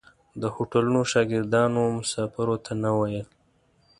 د 0.41 0.43
هوټلو 0.55 0.99
شاګردانو 1.11 1.81
مسافرو 1.97 2.55
ته 2.65 2.71
نه 2.83 2.91
ویل. 2.97 3.27